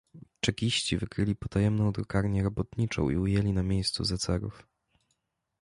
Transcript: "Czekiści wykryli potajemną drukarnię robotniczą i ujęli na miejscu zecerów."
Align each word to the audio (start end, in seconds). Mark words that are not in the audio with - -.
"Czekiści 0.39 0.97
wykryli 0.97 1.35
potajemną 1.35 1.91
drukarnię 1.91 2.43
robotniczą 2.43 3.09
i 3.09 3.15
ujęli 3.17 3.53
na 3.53 3.63
miejscu 3.63 4.03
zecerów." 4.05 4.67